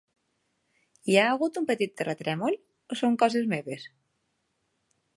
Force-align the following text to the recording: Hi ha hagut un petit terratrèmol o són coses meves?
Hi 1.11 1.17
ha 1.17 1.25
hagut 1.33 1.59
un 1.61 1.69
petit 1.73 1.95
terratrèmol 2.01 2.59
o 2.95 3.01
són 3.03 3.21
coses 3.25 3.49
meves? 3.55 3.89